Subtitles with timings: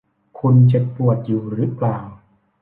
[0.39, 1.97] คุณเจ็บปวดอยู่รึเปล่า?